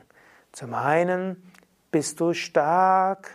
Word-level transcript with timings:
Zum 0.52 0.74
einen 0.74 1.52
bist 1.90 2.20
du 2.20 2.34
stark 2.34 3.32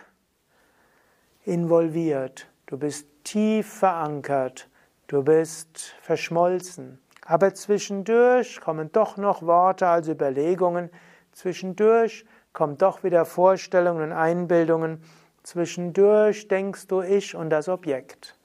involviert, 1.43 2.47
du 2.67 2.77
bist 2.77 3.07
tief 3.23 3.79
verankert, 3.79 4.69
du 5.07 5.23
bist 5.23 5.95
verschmolzen, 6.03 7.01
aber 7.25 7.55
zwischendurch 7.55 8.61
kommen 8.61 8.91
doch 8.91 9.17
noch 9.17 9.41
Worte 9.41 9.87
als 9.87 10.07
Überlegungen, 10.07 10.91
Zwischendurch 11.33 12.25
kommen 12.53 12.77
doch 12.77 13.03
wieder 13.03 13.25
Vorstellungen 13.25 14.03
und 14.03 14.11
Einbildungen. 14.13 15.03
Zwischendurch 15.43 16.47
denkst 16.47 16.87
du 16.87 17.01
ich 17.01 17.35
und 17.35 17.49
das 17.49 17.67
Objekt. 17.67 18.37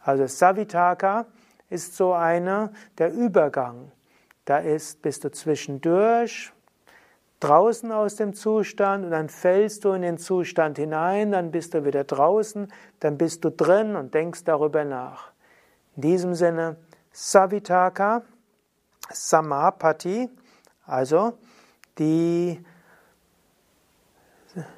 Also 0.00 0.26
Savitaka 0.26 1.26
ist 1.68 1.96
so 1.96 2.12
eine 2.12 2.72
der 2.98 3.12
Übergang. 3.12 3.90
Da 4.44 4.58
ist, 4.58 5.02
bist 5.02 5.24
du 5.24 5.30
zwischendurch 5.30 6.52
draußen 7.40 7.92
aus 7.92 8.16
dem 8.16 8.34
Zustand 8.34 9.04
und 9.04 9.10
dann 9.10 9.28
fällst 9.28 9.84
du 9.84 9.92
in 9.92 10.02
den 10.02 10.18
Zustand 10.18 10.78
hinein, 10.78 11.32
dann 11.32 11.50
bist 11.50 11.74
du 11.74 11.84
wieder 11.84 12.04
draußen, 12.04 12.72
dann 13.00 13.18
bist 13.18 13.44
du 13.44 13.50
drin 13.50 13.96
und 13.96 14.14
denkst 14.14 14.44
darüber 14.44 14.84
nach. 14.84 15.32
In 15.96 16.02
diesem 16.02 16.34
Sinne 16.34 16.76
Savitaka, 17.12 18.22
Samapati, 19.10 20.30
also 20.86 21.38
die 21.98 22.64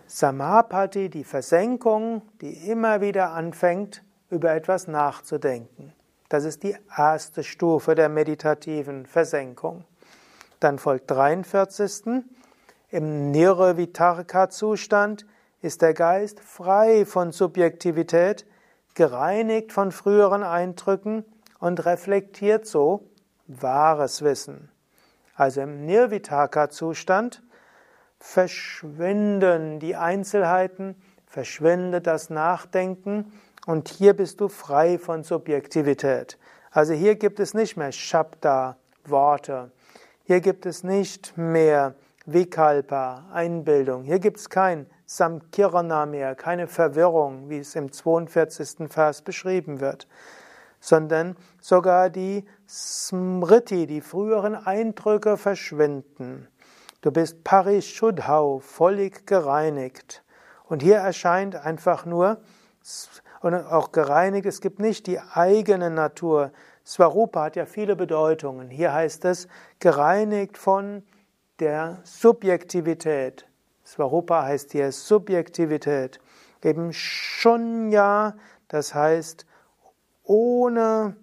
Samapati, 0.07 1.09
die 1.09 1.25
Versenkung, 1.25 2.23
die 2.41 2.71
immer 2.71 3.01
wieder 3.01 3.33
anfängt, 3.33 4.03
über 4.31 4.53
etwas 4.53 4.89
nachzudenken. 4.89 5.93
Das 6.29 6.45
ist 6.45 6.63
die 6.63 6.77
erste 6.97 7.43
Stufe 7.43 7.95
der 7.95 8.09
meditativen 8.09 9.07
Versenkung. 9.07 9.85
Dann 10.61 10.79
folgt 10.79 11.11
43. 11.11 12.25
Im 12.91 13.31
Nirvitarka-Zustand 13.31 15.27
ist 15.63 15.83
der 15.83 15.95
Geist 15.95 16.41
frei 16.41 17.05
von 17.07 17.33
Subjektivität, 17.33 18.47
gereinigt 18.95 19.73
von 19.73 19.93
früheren 19.93 20.43
Eindrücken 20.43 21.25
und 21.61 21.85
reflektiert 21.85 22.67
so 22.67 23.09
wahres 23.47 24.23
Wissen. 24.23 24.71
Also 25.39 25.61
im 25.61 25.87
Nirvitaka-Zustand 25.87 27.45
verschwinden 28.19 29.79
die 29.79 29.95
Einzelheiten, 29.95 30.97
verschwindet 31.27 32.09
das 32.09 32.29
Nachdenken 32.29 33.33
und 33.65 33.89
hier 33.89 34.15
bist 34.15 34.41
du 34.41 34.49
frei 34.49 34.99
von 34.99 35.23
Subjektivität. 35.23 36.39
Also 36.73 36.93
hier 36.93 37.15
gibt 37.15 37.39
es 37.39 37.55
nicht 37.55 37.77
mehr 37.77 37.93
Shabda, 37.93 38.79
Worte. 39.05 39.71
Hier 40.25 40.41
gibt 40.41 40.67
es 40.67 40.83
nicht 40.83 41.39
mehr 41.39 41.95
Vikalpa, 42.27 43.27
Einbildung. 43.33 44.03
Hier 44.03 44.19
gibt 44.19 44.39
es 44.39 44.51
kein 44.51 44.87
Samkirana 45.07 46.07
mehr, 46.07 46.35
keine 46.35 46.67
Verwirrung, 46.67 47.49
wie 47.49 47.59
es 47.59 47.77
im 47.77 47.93
42. 47.93 48.91
Vers 48.91 49.23
beschrieben 49.23 49.79
wird 49.79 50.09
sondern 50.81 51.37
sogar 51.61 52.11
die 52.11 52.45
Smriti, 52.69 53.87
die 53.87 54.01
früheren 54.01 54.55
Eindrücke 54.55 55.37
verschwinden. 55.37 56.49
Du 57.01 57.11
bist 57.11 57.45
Parishudhau, 57.45 58.59
völlig 58.59 59.27
gereinigt. 59.27 60.23
Und 60.65 60.83
hier 60.83 60.97
erscheint 60.97 61.55
einfach 61.55 62.05
nur, 62.05 62.39
und 63.41 63.55
auch 63.55 63.93
gereinigt, 63.93 64.47
es 64.47 64.61
gibt 64.61 64.81
nicht 64.81 65.07
die 65.07 65.21
eigene 65.21 65.91
Natur. 65.91 66.53
Swarupa 66.85 67.45
hat 67.45 67.57
ja 67.57 67.67
viele 67.67 67.95
Bedeutungen. 67.95 68.69
Hier 68.69 68.93
heißt 68.93 69.25
es, 69.27 69.47
gereinigt 69.79 70.59
von 70.59 71.03
der 71.61 72.01
Subjektivität. 72.03 73.47
Swarupa 73.85 74.43
heißt 74.43 74.73
hier 74.73 74.91
Subjektivität. 74.91 76.21
Eben 76.63 76.93
Shunya, 76.93 78.37
das 78.69 78.95
heißt 78.95 79.47
ohne 80.29 81.17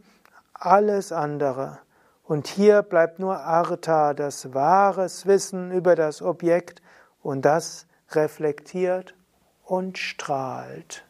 alles 0.53 1.13
andere. 1.13 1.79
Und 2.23 2.47
hier 2.47 2.81
bleibt 2.81 3.19
nur 3.19 3.37
Artha, 3.37 4.13
das 4.13 4.53
wahres 4.53 5.25
Wissen 5.25 5.71
über 5.71 5.95
das 5.95 6.21
Objekt, 6.21 6.81
und 7.25 7.43
das 7.43 7.87
reflektiert 8.11 9.15
und 9.63 9.97
strahlt. 9.97 11.03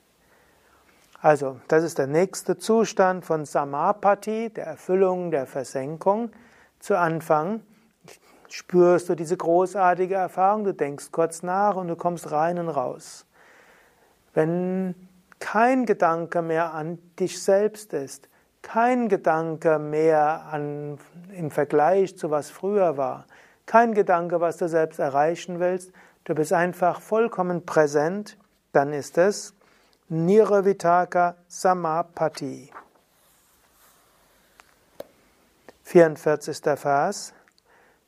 Also, 1.22 1.60
das 1.68 1.84
ist 1.84 1.98
der 1.98 2.08
nächste 2.08 2.58
Zustand 2.58 3.26
von 3.26 3.44
Samapati, 3.44 4.50
der 4.50 4.66
Erfüllung 4.66 5.30
der 5.30 5.46
Versenkung. 5.46 6.32
Zu 6.80 6.98
Anfang 6.98 7.62
spürst 8.48 9.10
du 9.10 9.16
diese 9.16 9.36
großartige 9.36 10.16
Erfahrung, 10.16 10.64
du 10.64 10.74
denkst 10.74 11.12
kurz 11.12 11.44
nach 11.44 11.76
und 11.76 11.90
du 11.90 11.98
kommst 11.98 12.32
rein 12.32 12.60
und 12.60 12.70
raus. 12.70 13.26
Wenn 14.34 15.05
kein 15.46 15.86
Gedanke 15.86 16.42
mehr 16.42 16.74
an 16.74 16.98
dich 17.20 17.44
selbst 17.44 17.94
ist, 17.94 18.30
kein 18.64 19.10
Gedanke 19.10 19.78
mehr 19.78 20.48
an, 20.52 20.98
im 21.38 21.52
Vergleich 21.52 22.18
zu 22.18 22.32
was 22.32 22.50
früher 22.50 22.98
war, 22.98 23.28
kein 23.68 23.94
Gedanke, 23.94 24.42
was 24.42 24.58
du 24.58 24.68
selbst 24.68 24.98
erreichen 24.98 25.60
willst, 25.60 25.92
du 26.24 26.34
bist 26.34 26.52
einfach 26.52 27.00
vollkommen 27.00 27.64
präsent, 27.64 28.40
dann 28.72 28.92
ist 28.92 29.20
es 29.20 29.54
Nirvitaka 30.10 31.36
Samapati. 31.48 32.72
44. 35.84 36.58
Vers. 36.76 37.34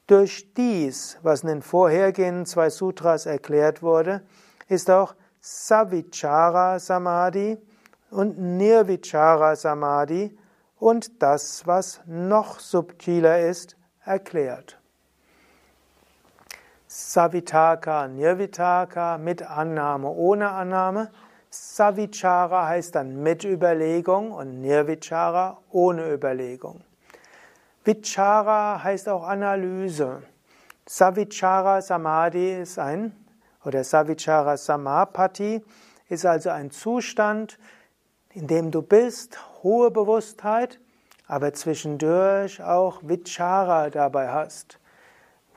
Durch 0.07 0.51
dies, 0.55 1.19
was 1.21 1.43
in 1.43 1.49
den 1.49 1.61
vorhergehenden 1.61 2.47
zwei 2.47 2.71
Sutras 2.71 3.27
erklärt 3.27 3.83
wurde, 3.83 4.23
ist 4.69 4.89
auch 4.89 5.13
Savichara 5.49 6.77
Samadhi 6.77 7.57
und 8.11 8.37
Nirvichara 8.37 9.55
Samadhi 9.55 10.37
und 10.77 11.23
das, 11.23 11.65
was 11.65 12.01
noch 12.05 12.59
subtiler 12.59 13.39
ist, 13.39 13.77
erklärt. 14.03 14.77
Savitaka, 16.87 18.09
Nirvitaka 18.09 19.17
mit 19.17 19.41
Annahme, 19.41 20.09
ohne 20.09 20.49
Annahme. 20.49 21.11
Savichara 21.49 22.67
heißt 22.67 22.95
dann 22.95 23.23
mit 23.23 23.45
Überlegung 23.45 24.33
und 24.33 24.59
Nirvichara 24.59 25.59
ohne 25.71 26.11
Überlegung. 26.11 26.81
Vichara 27.85 28.83
heißt 28.83 29.07
auch 29.07 29.23
Analyse. 29.23 30.23
Savichara 30.85 31.81
Samadhi 31.81 32.61
ist 32.61 32.77
ein, 32.79 33.26
oder 33.63 33.83
Savichara 33.83 34.57
Samapati 34.57 35.63
ist 36.09 36.25
also 36.25 36.49
ein 36.49 36.71
Zustand, 36.71 37.57
in 38.29 38.47
dem 38.47 38.71
du 38.71 38.81
bist, 38.81 39.37
hohe 39.63 39.91
Bewusstheit, 39.91 40.79
aber 41.27 41.53
zwischendurch 41.53 42.63
auch 42.63 43.01
Vichara 43.03 43.89
dabei 43.89 44.29
hast. 44.29 44.79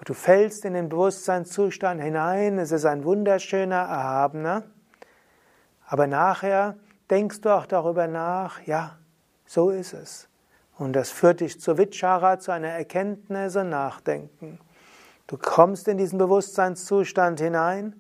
Du 0.04 0.14
fällst 0.14 0.64
in 0.64 0.72
den 0.72 0.88
Bewusstseinszustand 0.88 2.00
hinein, 2.00 2.58
es 2.58 2.72
ist 2.72 2.86
ein 2.86 3.04
wunderschöner, 3.04 3.76
erhabener, 3.76 4.62
aber 5.86 6.06
nachher 6.06 6.76
denkst 7.10 7.42
du 7.42 7.50
auch 7.50 7.66
darüber 7.66 8.06
nach, 8.06 8.62
ja, 8.62 8.98
so 9.44 9.70
ist 9.70 9.92
es. 9.92 10.28
Und 10.78 10.94
das 10.94 11.10
führt 11.10 11.40
dich 11.40 11.60
zu 11.60 11.76
Vichara, 11.76 12.38
zu 12.38 12.52
einer 12.52 12.68
Erkenntnis 12.68 13.56
und 13.56 13.68
Nachdenken. 13.68 14.58
Du 15.30 15.38
kommst 15.38 15.86
in 15.86 15.96
diesen 15.96 16.18
Bewusstseinszustand 16.18 17.38
hinein 17.38 17.94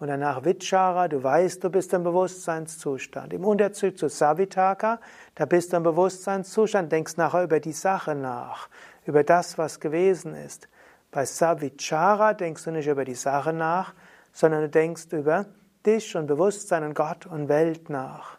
und 0.00 0.08
danach 0.08 0.44
Vichara, 0.44 1.06
du 1.06 1.22
weißt, 1.22 1.62
du 1.62 1.70
bist 1.70 1.92
im 1.92 2.02
Bewusstseinszustand. 2.02 3.32
Im 3.32 3.44
Unterschied 3.44 3.96
zu 3.96 4.08
Savitaka, 4.08 4.98
da 5.36 5.44
bist 5.44 5.72
du 5.72 5.76
im 5.76 5.84
Bewusstseinszustand, 5.84 6.90
denkst 6.90 7.16
nachher 7.18 7.44
über 7.44 7.60
die 7.60 7.70
Sache 7.70 8.16
nach, 8.16 8.68
über 9.06 9.22
das, 9.22 9.58
was 9.58 9.78
gewesen 9.78 10.34
ist. 10.34 10.66
Bei 11.12 11.24
Savichara 11.24 12.34
denkst 12.34 12.64
du 12.64 12.72
nicht 12.72 12.88
über 12.88 13.04
die 13.04 13.14
Sache 13.14 13.52
nach, 13.52 13.94
sondern 14.32 14.62
du 14.62 14.68
denkst 14.68 15.06
über 15.12 15.46
dich 15.86 16.16
und 16.16 16.26
Bewusstsein 16.26 16.82
und 16.82 16.94
Gott 16.94 17.26
und 17.26 17.48
Welt 17.48 17.90
nach. 17.90 18.38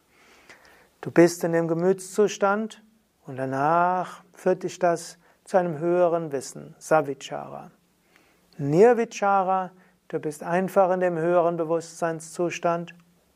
Du 0.99 1.11
bist 1.11 1.45
in 1.45 1.53
dem 1.53 1.69
Gemütszustand 1.69 2.83
und 3.25 3.37
danach 3.37 4.21
führt 4.33 4.63
dich 4.63 4.79
das 4.79 5.17
zu 5.45 5.55
einem 5.55 5.79
höheren 5.79 6.33
Wissen, 6.33 6.75
Savichara. 6.77 7.71
Nirvichara, 8.57 9.71
du 10.07 10.19
bist 10.19 10.43
einfach 10.43 10.91
in 10.91 10.99
dem 10.99 11.17
höheren 11.17 11.57
Bewusstseinszustand, 11.57 12.93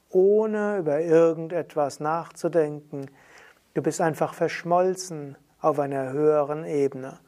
ohne 0.10 0.78
über 0.78 1.02
irgendetwas 1.02 2.00
nachzudenken. 2.00 3.10
Du 3.74 3.81
bist 3.81 4.02
einfach 4.02 4.34
verschmolzen 4.34 5.38
auf 5.60 5.80
einer 5.80 6.12
höheren 6.12 6.66
Ebene. 6.66 7.19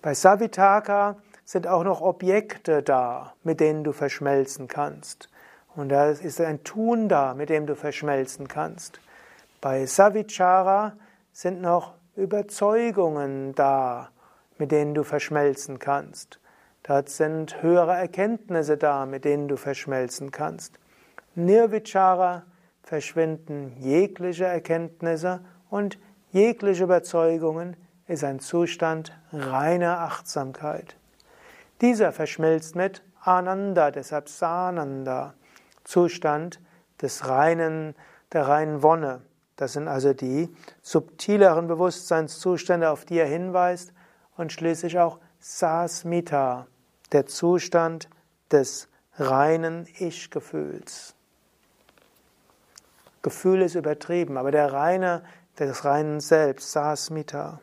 Bei 0.00 0.14
Savitaka 0.14 1.16
sind 1.44 1.66
auch 1.66 1.84
noch 1.84 2.00
Objekte 2.00 2.82
da, 2.82 3.34
mit 3.42 3.60
denen 3.60 3.84
du 3.84 3.92
verschmelzen 3.92 4.68
kannst. 4.68 5.28
Und 5.74 5.88
da 5.88 6.10
ist 6.10 6.40
ein 6.40 6.64
Tun 6.64 7.08
da, 7.08 7.34
mit 7.34 7.48
dem 7.50 7.66
du 7.66 7.76
verschmelzen 7.76 8.48
kannst. 8.48 9.00
Bei 9.60 9.86
Savichara 9.86 10.96
sind 11.32 11.62
noch 11.62 11.94
Überzeugungen 12.16 13.54
da, 13.54 14.10
mit 14.58 14.72
denen 14.72 14.94
du 14.94 15.02
verschmelzen 15.02 15.78
kannst. 15.78 16.40
Dort 16.84 17.08
sind 17.08 17.62
höhere 17.62 17.96
Erkenntnisse 17.96 18.76
da, 18.76 19.06
mit 19.06 19.24
denen 19.24 19.48
du 19.48 19.56
verschmelzen 19.56 20.30
kannst. 20.30 20.78
Nirvichara 21.34 22.42
verschwinden 22.82 23.76
jegliche 23.78 24.44
Erkenntnisse 24.44 25.40
und 25.70 25.98
jegliche 26.32 26.84
Überzeugungen, 26.84 27.76
ist 28.08 28.24
ein 28.24 28.40
Zustand 28.40 29.12
reiner 29.32 30.00
Achtsamkeit. 30.00 30.96
Dieser 31.80 32.12
verschmilzt 32.12 32.74
mit 32.74 33.02
Ananda, 33.20 33.90
deshalb 33.90 34.28
Sananda, 34.28 35.34
Zustand 35.84 36.60
des 37.00 37.28
reinen, 37.28 37.94
der 38.32 38.48
reinen 38.48 38.82
Wonne. 38.82 39.22
Das 39.56 39.74
sind 39.74 39.88
also 39.88 40.12
die 40.12 40.48
subtileren 40.82 41.68
Bewusstseinszustände, 41.68 42.90
auf 42.90 43.04
die 43.04 43.18
er 43.18 43.26
hinweist, 43.26 43.92
und 44.36 44.52
schließlich 44.52 44.98
auch 44.98 45.18
Sasmita, 45.38 46.66
der 47.12 47.26
Zustand 47.26 48.08
des 48.50 48.88
reinen 49.14 49.86
Ich-Gefühls. 49.98 51.14
Gefühl 53.22 53.62
ist 53.62 53.74
übertrieben, 53.74 54.36
aber 54.36 54.50
der 54.50 54.72
reine, 54.72 55.22
des 55.58 55.84
reinen 55.84 56.20
Selbst, 56.20 56.72
Sasmita. 56.72 57.60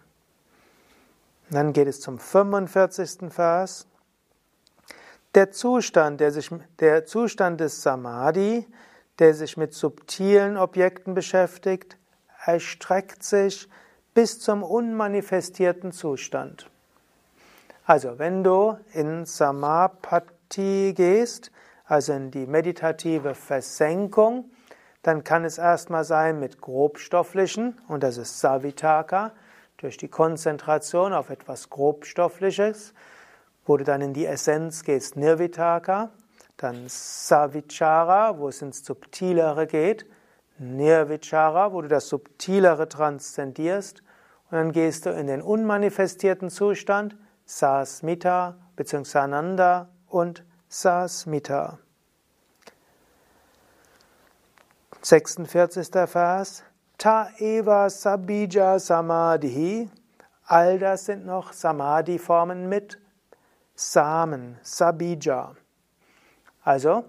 Dann 1.50 1.74
geht 1.74 1.88
es 1.88 2.00
zum 2.00 2.20
45. 2.20 3.32
Vers. 3.32 3.88
Der 5.36 5.52
Zustand, 5.52 6.22
der, 6.22 6.32
sich, 6.32 6.50
der 6.80 7.06
Zustand 7.06 7.60
des 7.60 7.82
Samadhi, 7.82 8.66
der 9.20 9.34
sich 9.34 9.58
mit 9.58 9.74
subtilen 9.74 10.58
Objekten 10.58 11.14
beschäftigt, 11.14 11.98
erstreckt 12.46 13.24
sich 13.24 13.68
bis 14.14 14.40
zum 14.40 14.64
unmanifestierten 14.64 15.92
Zustand. 15.92 16.70
Also, 17.90 18.20
wenn 18.20 18.44
du 18.44 18.78
in 18.94 19.26
Samapati 19.26 20.94
gehst, 20.96 21.52
also 21.86 22.14
in 22.14 22.30
die 22.30 22.46
meditative 22.46 23.34
Versenkung, 23.34 24.52
dann 25.02 25.24
kann 25.24 25.44
es 25.44 25.58
erstmal 25.58 26.04
sein 26.04 26.40
mit 26.40 26.62
grobstofflichen, 26.62 27.82
und 27.88 28.04
das 28.04 28.18
ist 28.18 28.42
Savitaka, 28.42 29.32
durch 29.78 29.98
die 29.98 30.08
Konzentration 30.08 31.14
auf 31.14 31.32
etwas 31.32 31.72
Grobstoffliches, 31.72 32.94
wo 33.66 33.76
du 33.76 33.86
dann 33.86 34.02
in 34.02 34.14
die 34.14 34.28
Essenz 34.28 34.84
gehst, 34.84 35.16
Nirvitaka, 35.18 36.12
dann 36.58 36.84
Savichara, 36.86 38.38
wo 38.38 38.50
es 38.50 38.62
ins 38.62 38.86
Subtilere 38.86 39.66
geht, 39.66 40.06
Nirvichara, 40.60 41.74
wo 41.74 41.82
du 41.82 41.88
das 41.88 42.08
Subtilere 42.08 42.88
transzendierst, 42.88 44.04
und 44.52 44.58
dann 44.58 44.74
gehst 44.74 45.08
du 45.08 45.10
in 45.10 45.26
den 45.26 45.42
unmanifestierten 45.42 46.52
Zustand, 46.52 47.18
Sasmita 47.50 48.58
bzw. 48.76 49.04
Sananda 49.04 49.90
und 50.08 50.44
Sasmita. 50.68 51.80
46. 55.02 55.90
Vers. 56.06 56.64
Ta 57.00 57.32
eva 57.40 57.90
sabija 57.90 58.78
samadhi. 58.78 59.90
All 60.46 60.78
das 60.78 61.06
sind 61.06 61.26
noch 61.26 61.52
Samadhi-Formen 61.54 62.70
mit 62.70 63.00
Samen, 63.74 64.60
Sabija. 64.62 65.56
Also, 66.64 67.06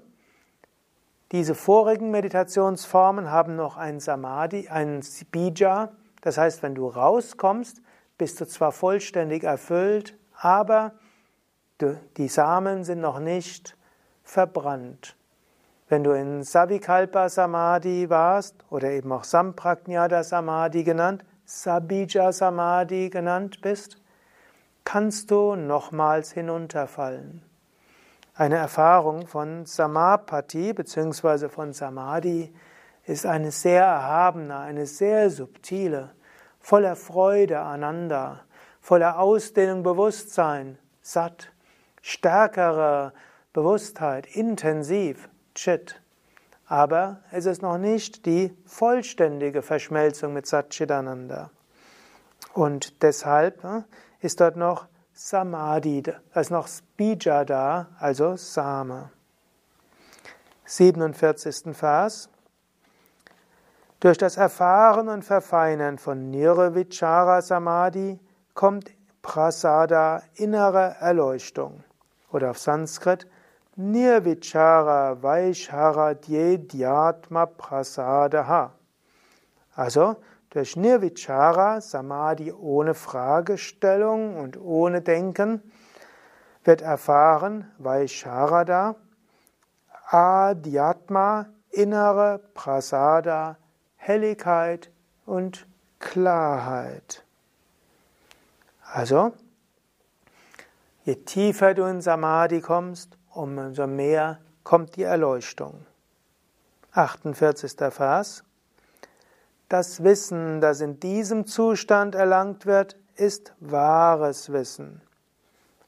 diese 1.33 1.55
vorigen 1.55 2.11
Meditationsformen 2.11 3.31
haben 3.31 3.57
noch 3.57 3.77
ein 3.77 4.01
Samadhi, 4.01 4.69
ein 4.69 5.03
Bija. 5.31 5.93
Das 6.23 6.39
heißt, 6.39 6.63
wenn 6.63 6.75
du 6.75 6.87
rauskommst, 6.87 7.83
bist 8.17 8.41
du 8.41 8.47
zwar 8.47 8.73
vollständig 8.73 9.45
erfüllt, 9.45 10.17
aber 10.41 10.93
die 12.17 12.29
Samen 12.29 12.85
sind 12.85 13.01
noch 13.01 13.21
nicht 13.21 13.77
verbrannt. 14.25 15.17
Wenn 15.89 16.05
du 16.05 16.13
in 16.13 16.43
Savikalpa 16.43 17.29
Samadhi 17.29 18.09
warst 18.09 18.55
oder 18.71 18.91
eben 18.91 19.13
auch 19.13 19.25
Samprajnata 19.25 20.23
Samadhi 20.23 20.85
genannt, 20.85 21.25
Sabija 21.45 22.33
Samadhi 22.33 23.11
genannt 23.11 23.61
bist, 23.61 23.99
kannst 24.85 25.31
du 25.31 25.57
nochmals 25.57 26.33
hinunterfallen. 26.33 27.43
Eine 28.35 28.57
Erfahrung 28.57 29.27
von 29.27 29.67
Samapati 29.67 30.73
bzw. 30.73 31.49
von 31.49 31.73
Samadhi 31.73 32.55
ist 33.05 33.27
eine 33.27 33.51
sehr 33.51 33.83
erhabene, 33.83 34.57
eine 34.59 34.87
sehr 34.87 35.29
subtile, 35.29 36.11
voller 36.61 36.97
Freude, 36.97 37.59
Ananda, 37.59 38.41
voller 38.81 39.19
Ausdehnung 39.19 39.83
Bewusstsein, 39.83 40.79
satt, 41.03 41.53
stärkere 42.03 43.13
Bewusstheit, 43.53 44.27
intensiv, 44.35 45.29
Chit. 45.55 46.01
Aber 46.67 47.21
es 47.33 47.47
ist 47.47 47.63
noch 47.63 47.79
nicht 47.79 48.27
die 48.27 48.57
vollständige 48.65 49.63
Verschmelzung 49.63 50.33
mit 50.33 50.47
Satchitananda. 50.47 51.51
Und 52.55 53.03
deshalb 53.03 53.65
ne, 53.65 53.85
ist 54.21 54.41
dort 54.41 54.57
noch 54.57 54.87
Samadhi, 55.13 56.03
da 56.03 56.41
ist 56.41 56.51
noch 56.51 56.69
Bija 56.97 57.45
da, 57.45 57.89
also 57.99 58.37
Same. 58.37 59.11
47. 60.65 61.77
Vers. 61.77 62.31
Durch 63.99 64.17
das 64.17 64.37
Erfahren 64.37 65.09
und 65.09 65.25
Verfeinern 65.25 65.99
von 65.99 66.31
Nirvichara 66.31 67.43
Samadhi 67.43 68.19
kommt 68.55 68.91
Prasada 69.23 70.23
innere 70.35 70.97
Erleuchtung. 71.01 71.85
Oder 72.33 72.51
auf 72.51 72.59
Sanskrit 72.59 73.27
Nirvichara 73.77 75.23
Vaishharadye 75.23 76.59
Dhyatma 76.59 77.47
Prasadaha. 77.47 78.73
Also 79.75 80.17
durch 80.51 80.77
Nirvichara, 80.77 81.81
Samadhi 81.81 82.53
ohne 82.53 82.95
Fragestellung 82.95 84.37
und 84.37 84.61
ohne 84.61 85.01
Denken, 85.01 85.63
wird 86.65 86.83
erfahren 86.83 87.71
Vaisharada, 87.79 88.97
Adhyatma, 90.09 91.47
innere 91.71 92.41
Prasada, 92.55 93.57
Helligkeit 93.97 94.91
und 95.25 95.67
Klarheit. 96.01 97.25
Also, 98.93 99.33
je 101.05 101.15
tiefer 101.15 101.75
du 101.75 101.85
in 101.85 102.01
Samadhi 102.01 102.61
kommst, 102.61 103.17
umso 103.33 103.87
mehr 103.87 104.41
kommt 104.65 104.97
die 104.97 105.05
Erleuchtung. 105.05 105.87
48. 106.93 107.77
Vers. 107.93 108.43
Das 109.69 110.03
Wissen, 110.03 110.61
das 110.61 110.81
in 110.81 110.99
diesem 110.99 111.47
Zustand 111.47 112.17
erlangt 112.17 112.67
wird, 112.67 112.97
ist 113.15 113.55
wahres 113.61 114.53
Wissen. 114.53 115.01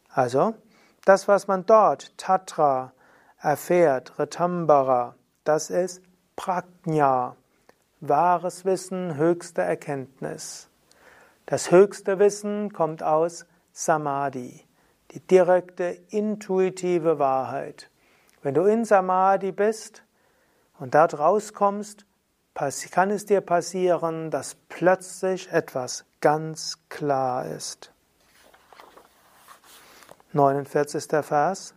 Also, 0.09 0.55
das, 1.05 1.27
was 1.27 1.49
man 1.49 1.67
dort, 1.67 2.17
Tatra, 2.17 2.93
erfährt, 3.41 4.17
Retambara, 4.21 5.17
das 5.43 5.71
ist 5.71 6.03
Prajna, 6.37 7.35
wahres 8.01 8.65
Wissen, 8.65 9.17
höchste 9.17 9.63
Erkenntnis. 9.63 10.69
Das 11.53 11.71
höchste 11.71 12.19
Wissen 12.19 12.73
kommt 12.73 13.03
aus 13.03 13.45
Samadhi, 13.73 14.65
die 15.11 15.21
direkte, 15.21 15.99
intuitive 16.09 17.19
Wahrheit. 17.19 17.91
Wenn 18.41 18.55
du 18.55 18.63
in 18.63 18.87
Samadhi 18.87 19.53
bist 19.53 20.03
und 20.79 20.95
dort 20.95 21.19
rauskommst, 21.19 22.07
kann 22.55 23.11
es 23.11 23.27
dir 23.27 23.43
passieren, 23.43 24.31
dass 24.31 24.55
plötzlich 24.71 25.53
etwas 25.53 26.07
ganz 26.23 26.79
klar 26.89 27.45
ist. 27.45 27.93
49. 30.33 31.05
Vers. 31.23 31.75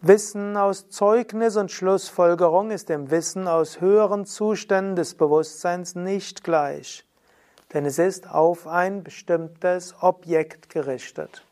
Wissen 0.00 0.56
aus 0.56 0.88
Zeugnis 0.88 1.58
und 1.58 1.70
Schlussfolgerung 1.70 2.70
ist 2.70 2.88
dem 2.88 3.10
Wissen 3.10 3.46
aus 3.46 3.82
höheren 3.82 4.24
Zuständen 4.24 4.96
des 4.96 5.16
Bewusstseins 5.16 5.96
nicht 5.96 6.42
gleich, 6.44 7.04
denn 7.72 7.84
es 7.84 7.98
ist 7.98 8.28
auf 8.28 8.66
ein 8.66 9.02
bestimmtes 9.02 9.94
Objekt 10.00 10.70
gerichtet. 10.70 11.44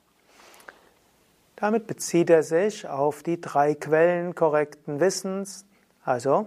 Damit 1.56 1.86
bezieht 1.86 2.30
er 2.30 2.42
sich 2.42 2.88
auf 2.88 3.22
die 3.22 3.40
drei 3.40 3.74
Quellen 3.74 4.34
korrekten 4.34 5.00
Wissens, 5.00 5.66
also 6.04 6.46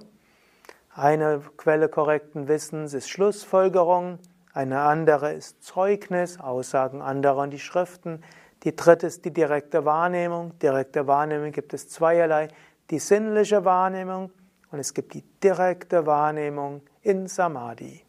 eine 0.94 1.42
Quelle 1.58 1.90
korrekten 1.90 2.48
Wissens 2.48 2.94
ist 2.94 3.10
Schlussfolgerung, 3.10 4.20
eine 4.54 4.82
andere 4.82 5.34
ist 5.34 5.64
Zeugnis, 5.64 6.40
Aussagen 6.40 7.02
anderer 7.02 7.44
und 7.44 7.52
die 7.52 7.60
Schriften, 7.60 8.22
die 8.64 8.76
dritte 8.76 9.08
ist 9.08 9.26
die 9.26 9.32
direkte 9.32 9.86
Wahrnehmung. 9.86 10.58
Direkte 10.60 11.08
Wahrnehmung 11.08 11.52
gibt 11.52 11.74
es 11.74 11.90
zweierlei. 11.90 12.50
Die 12.92 13.00
sinnliche 13.00 13.66
Wahrnehmung 13.66 14.32
und 14.72 14.80
es 14.80 14.94
gibt 14.94 15.14
die 15.14 15.24
direkte 15.44 16.06
Wahrnehmung 16.06 16.82
in 17.02 17.28
Samadhi. 17.28 18.04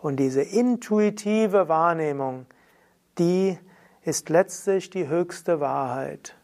Und 0.00 0.16
diese 0.16 0.42
intuitive 0.42 1.68
Wahrnehmung, 1.68 2.46
die 3.18 3.58
ist 4.02 4.28
letztlich 4.28 4.90
die 4.90 5.08
höchste 5.08 5.60
Wahrheit. 5.60 6.36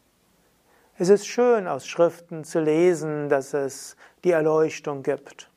Es 0.97 1.09
ist 1.09 1.27
schön, 1.27 1.67
aus 1.67 1.87
Schriften 1.87 2.43
zu 2.43 2.59
lesen, 2.59 3.27
dass 3.29 3.53
es 3.53 3.95
die 4.23 4.31
Erleuchtung 4.31 5.03
gibt 5.03 5.49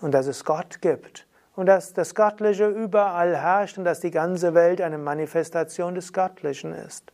und 0.00 0.12
dass 0.12 0.26
es 0.26 0.44
Gott 0.44 0.80
gibt 0.80 1.26
und 1.54 1.66
dass 1.66 1.92
das 1.92 2.14
Göttliche 2.14 2.66
überall 2.66 3.36
herrscht 3.36 3.78
und 3.78 3.84
dass 3.84 4.00
die 4.00 4.10
ganze 4.10 4.54
Welt 4.54 4.80
eine 4.80 4.98
Manifestation 4.98 5.94
des 5.94 6.12
Göttlichen 6.12 6.72
ist. 6.72 7.12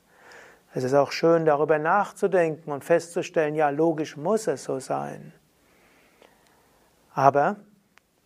Es 0.75 0.85
ist 0.85 0.95
auch 0.95 1.13
schön, 1.13 1.45
darüber 1.45 1.79
nachzudenken 1.79 2.71
und 2.71 2.85
festzustellen, 2.85 3.55
ja, 3.55 3.71
logisch 3.71 4.17
muss 4.17 4.47
es 4.47 4.65
so 4.65 4.81
sein. 4.81 5.33
Aber 7.15 7.57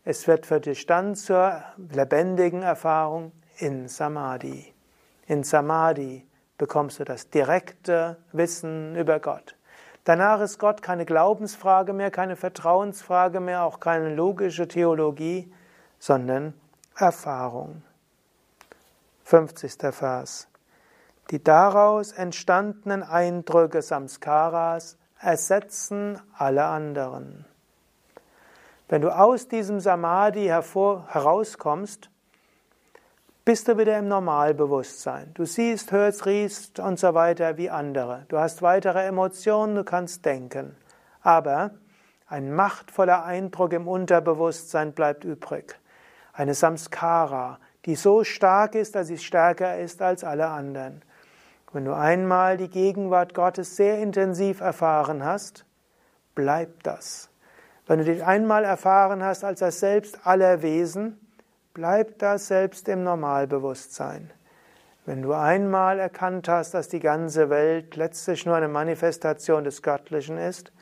es 0.05 0.27
wird 0.27 0.47
für 0.47 0.61
dich 0.61 0.87
dann 0.87 1.15
zur 1.15 1.63
lebendigen 1.77 2.63
Erfahrung 2.63 3.33
in 3.59 3.89
Samadhi. 3.89 4.73
In 5.27 5.45
Samadhi 5.45 6.27
bekommst 6.59 6.99
du 6.99 7.05
das 7.05 7.31
direkte 7.31 8.17
Wissen 8.33 8.97
über 8.97 9.21
Gott. 9.21 9.57
Danach 10.05 10.41
ist 10.41 10.59
Gott 10.59 10.83
keine 10.83 11.05
Glaubensfrage 11.05 11.93
mehr, 11.93 12.11
keine 12.11 12.35
Vertrauensfrage 12.35 13.39
mehr, 13.39 13.63
auch 13.63 13.79
keine 13.79 14.15
logische 14.15 14.67
Theologie, 14.67 15.53
sondern 16.01 16.55
Erfahrung. 16.97 17.83
50. 19.25 19.95
Vers. 19.95 20.49
Die 21.31 21.43
daraus 21.43 22.11
entstandenen 22.11 23.05
Eindrücke 23.05 23.81
Samskaras 23.81 24.99
ersetzen 25.21 26.21
alle 26.37 26.65
anderen. 26.65 27.47
Wenn 28.93 29.01
du 29.01 29.09
aus 29.09 29.49
diesem 29.49 29.81
Samadhi 29.81 30.49
hervor, 30.49 31.07
herauskommst, 31.09 32.11
bist 33.43 33.67
du 33.67 33.79
wieder 33.79 33.99
im 33.99 34.07
Normalbewusstsein. 34.07 35.31
Du 35.33 35.47
siehst, 35.47 35.93
hörst, 35.93 36.27
riechst 36.27 36.79
und 36.79 36.99
so 36.99 37.15
weiter 37.15 37.57
wie 37.57 37.71
andere. 37.71 38.27
Du 38.29 38.37
hast 38.37 38.61
weitere 38.61 39.07
Emotionen, 39.07 39.77
du 39.77 39.83
kannst 39.83 40.27
denken. 40.27 40.77
Aber 41.23 41.71
ein 42.29 42.53
machtvoller 42.53 43.25
Eindruck 43.25 43.73
im 43.73 43.89
Unterbewusstsein 43.89 44.93
bleibt 44.93 45.25
übrig 45.25 45.81
eine 46.35 46.53
Samskara, 46.53 47.61
die 47.87 47.95
so 47.95 48.25
stark 48.25 48.75
ist, 48.75 48.95
dass 48.95 49.07
sie 49.07 49.17
stärker 49.17 49.79
ist 49.79 50.03
als 50.03 50.23
alle 50.23 50.49
anderen. 50.49 51.01
Wenn 51.73 51.87
du 51.87 51.97
einmal 51.97 52.59
die 52.59 52.69
Gegenwart 52.69 53.33
Gottes 53.33 53.75
sehr 53.75 54.01
intensiv 54.01 54.61
erfahren 54.61 55.25
hast, 55.25 55.65
bleibt 56.35 56.87
das. 56.87 57.32
Wenn 57.87 57.99
du 57.99 58.05
dich 58.05 58.25
einmal 58.25 58.65
erfahren 58.65 59.23
hast 59.23 59.45
als 59.45 59.61
das 59.61 59.81
Selbst 59.81 60.27
aller 60.27 60.63
Wesen, 60.63 61.19
bleibt 61.75 62.23
das 62.23 62.49
Selbst 62.49 62.89
im 62.89 63.03
Normalbewusstsein. 63.03 64.31
Wenn 65.05 65.23
du 65.23 65.33
einmal 65.33 65.99
erkannt 65.99 66.49
hast, 66.49 66.75
dass 66.75 66.89
die 66.89 67.01
ganze 67.01 67.51
Welt 67.51 67.97
letztlich 67.97 68.47
nur 68.47 68.55
eine 68.55 68.69
Manifestation 68.69 69.65
des 69.65 69.83
Göttlichen 69.83 70.39
ist, 70.39 70.73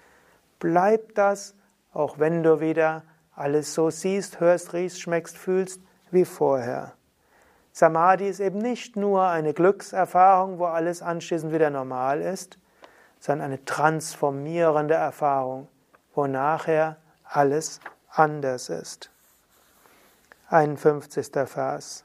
bleibt 0.59 1.17
das, 1.17 1.55
auch 1.95 2.19
wenn 2.19 2.43
du 2.43 2.61
wieder 2.61 3.03
alles 3.35 3.73
so 3.73 3.89
siehst, 3.89 4.39
hörst, 4.41 4.75
riechst, 4.75 5.01
schmeckst, 5.01 5.39
fühlst 5.39 5.81
wie 6.11 6.27
vorher. 6.27 6.93
Samadhi 7.73 8.29
ist 8.29 8.41
eben 8.41 8.59
nicht 8.59 8.97
nur 8.97 9.27
eine 9.27 9.55
Glückserfahrung, 9.55 10.59
wo 10.59 10.67
alles 10.67 11.01
anschließend 11.01 11.53
wieder 11.53 11.71
normal 11.71 12.21
ist, 12.21 12.59
sondern 13.21 13.47
eine 13.47 13.65
transformierende 13.65 14.95
Erfahrung, 14.95 15.69
wo 16.15 16.27
nachher 16.27 16.97
alles 17.25 17.81
anders 18.11 18.69
ist. 18.69 19.11
51. 20.49 21.31
Vers. 21.47 22.05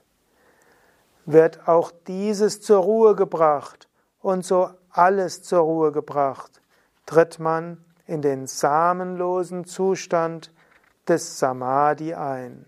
Wird 1.25 1.67
auch 1.67 1.91
dieses 2.07 2.62
zur 2.62 2.83
Ruhe 2.83 3.15
gebracht 3.15 3.88
und 4.21 4.45
so 4.45 4.69
alles 4.91 5.41
zur 5.41 5.59
Ruhe 5.59 5.91
gebracht, 5.91 6.62
tritt 7.05 7.39
man 7.39 7.83
in 8.05 8.21
den 8.21 8.45
samenlosen 8.45 9.65
Zustand 9.65 10.51
des 11.07 11.39
Samadhi 11.39 12.13
ein. 12.13 12.65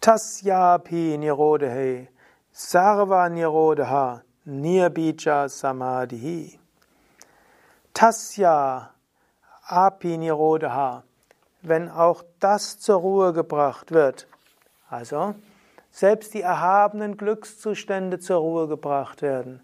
Tasyapi 0.00 1.18
Nirodhe 1.18 2.08
Sarva 2.52 3.28
Nirodha 3.28 4.22
Nirbija 4.46 5.48
Samadhi. 5.48 6.58
Tasya 7.92 8.95
Api 9.68 10.16
Nirodha, 10.16 11.02
wenn 11.62 11.90
auch 11.90 12.22
das 12.38 12.78
zur 12.78 13.00
Ruhe 13.00 13.32
gebracht 13.32 13.90
wird, 13.90 14.28
also 14.88 15.34
selbst 15.90 16.34
die 16.34 16.42
erhabenen 16.42 17.16
Glückszustände 17.16 18.20
zur 18.20 18.38
Ruhe 18.38 18.68
gebracht 18.68 19.22
werden, 19.22 19.60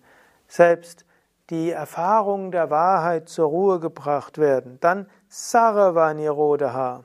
selbst 0.48 1.04
die 1.50 1.70
Erfahrungen 1.70 2.50
der 2.50 2.68
Wahrheit 2.70 3.28
zur 3.28 3.46
Ruhe 3.46 3.78
gebracht 3.78 4.38
werden, 4.38 4.78
dann 4.80 5.06
Sarva 5.28 6.12
Nirodha, 6.14 7.04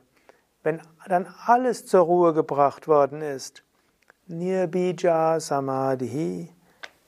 wenn 0.63 0.81
dann 1.07 1.27
alles 1.45 1.85
zur 1.85 2.01
Ruhe 2.01 2.33
gebracht 2.33 2.87
worden 2.87 3.21
ist, 3.21 3.63
Nirbija 4.25 5.39
Samadhi, 5.39 6.49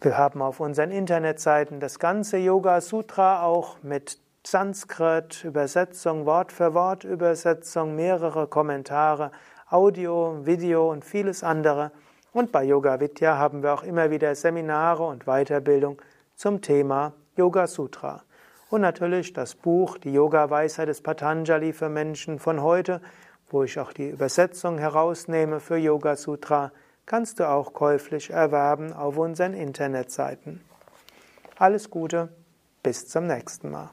Wir 0.00 0.16
haben 0.16 0.42
auf 0.42 0.60
unseren 0.60 0.92
Internetseiten 0.92 1.80
das 1.80 1.98
ganze 1.98 2.36
Yoga 2.36 2.80
Sutra 2.80 3.42
auch 3.42 3.82
mit 3.82 4.18
Sanskrit, 4.46 5.42
Übersetzung, 5.44 6.24
Wort 6.24 6.52
für 6.52 6.72
Wort 6.72 7.02
Übersetzung, 7.02 7.96
mehrere 7.96 8.46
Kommentare, 8.46 9.32
Audio, 9.68 10.46
Video 10.46 10.90
und 10.90 11.04
vieles 11.04 11.42
andere. 11.42 11.90
Und 12.32 12.52
bei 12.52 12.62
Yoga 12.62 13.00
Vidya 13.00 13.36
haben 13.36 13.62
wir 13.62 13.74
auch 13.74 13.82
immer 13.82 14.10
wieder 14.10 14.34
Seminare 14.34 15.04
und 15.04 15.24
Weiterbildung 15.24 16.00
zum 16.36 16.60
Thema 16.60 17.12
Yoga 17.36 17.66
Sutra. 17.66 18.22
Und 18.70 18.82
natürlich 18.82 19.32
das 19.32 19.54
Buch 19.54 19.98
Die 19.98 20.12
Yoga 20.12 20.50
Weisheit 20.50 20.88
des 20.88 21.00
Patanjali 21.00 21.72
für 21.72 21.88
Menschen 21.88 22.38
von 22.38 22.62
heute, 22.62 23.00
wo 23.54 23.62
ich 23.62 23.78
auch 23.78 23.92
die 23.92 24.08
Übersetzung 24.08 24.78
herausnehme 24.78 25.60
für 25.60 25.76
Yoga 25.76 26.16
Sutra, 26.16 26.72
kannst 27.06 27.38
du 27.38 27.48
auch 27.48 27.72
käuflich 27.72 28.30
erwerben 28.30 28.92
auf 28.92 29.16
unseren 29.16 29.54
Internetseiten. 29.54 30.60
Alles 31.56 31.88
Gute, 31.88 32.30
bis 32.82 33.06
zum 33.06 33.28
nächsten 33.28 33.70
Mal. 33.70 33.90